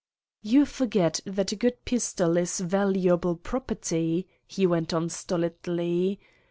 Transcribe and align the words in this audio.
"You 0.41 0.65
forget 0.65 1.19
that 1.27 1.51
a 1.51 1.55
good 1.55 1.85
pistol 1.85 2.35
is 2.35 2.59
valuable 2.59 3.35
property," 3.35 4.27
he 4.47 4.65
went 4.65 4.95
on 4.95 5.09
stolidly. 5.09 6.19